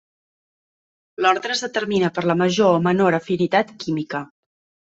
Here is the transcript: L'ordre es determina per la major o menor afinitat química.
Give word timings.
L'ordre 1.25 1.53
es 1.57 1.61
determina 1.67 2.11
per 2.17 2.25
la 2.31 2.37
major 2.41 2.81
o 2.81 2.81
menor 2.89 3.21
afinitat 3.21 3.77
química. 3.87 4.27